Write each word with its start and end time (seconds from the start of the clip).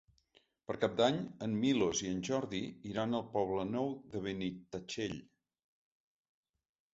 Per 0.69 0.75
Cap 0.83 0.93
d'Any 1.01 1.17
en 1.47 1.51
Milos 1.65 2.01
i 2.05 2.09
en 2.13 2.23
Jordi 2.29 2.61
iran 2.93 3.13
al 3.19 3.27
Poble 3.35 3.67
Nou 3.75 3.93
de 4.15 4.23
Benitatxell. 4.29 5.15